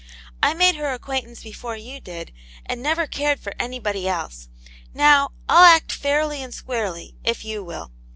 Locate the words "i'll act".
5.47-5.91